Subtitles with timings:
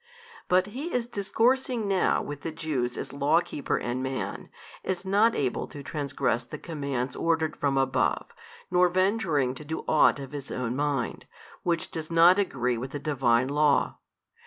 [0.47, 4.49] But He is discoursing now with the Jews as Law keeper and Man,
[4.83, 8.25] as not able to transgress the commands ordered from above,
[8.71, 11.27] nor venturing to do ought of His Own Mind,
[11.61, 13.99] which does not agree with the Divine Law.